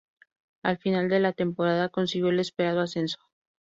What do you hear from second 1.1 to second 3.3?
la temporada consiguió el esperado ascenso.